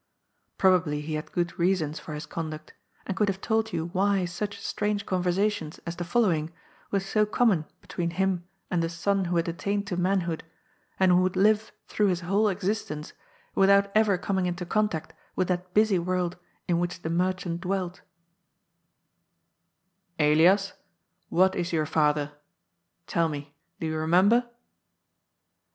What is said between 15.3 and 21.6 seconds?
with that busy world in which the merchant dwelt" Elias, what